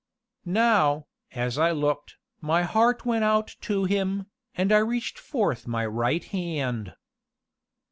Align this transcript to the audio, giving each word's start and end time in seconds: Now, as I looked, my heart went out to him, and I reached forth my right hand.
Now, 0.45 1.05
as 1.33 1.59
I 1.59 1.69
looked, 1.69 2.15
my 2.39 2.63
heart 2.63 3.05
went 3.05 3.23
out 3.23 3.55
to 3.61 3.85
him, 3.85 4.25
and 4.55 4.71
I 4.71 4.79
reached 4.79 5.19
forth 5.19 5.67
my 5.67 5.85
right 5.85 6.23
hand. 6.23 6.95